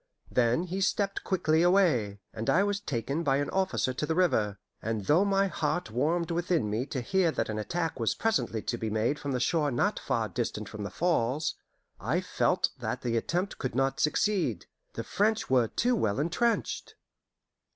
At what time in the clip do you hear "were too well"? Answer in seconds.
15.51-16.19